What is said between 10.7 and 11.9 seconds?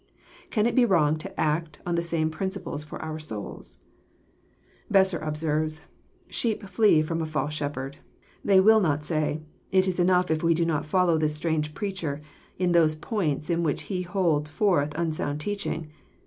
follow this strange